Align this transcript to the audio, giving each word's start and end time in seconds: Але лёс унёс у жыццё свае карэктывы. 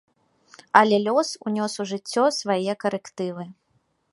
Але 0.79 0.95
лёс 1.07 1.29
унёс 1.51 1.73
у 1.83 1.87
жыццё 1.91 2.25
свае 2.39 2.73
карэктывы. 2.85 3.43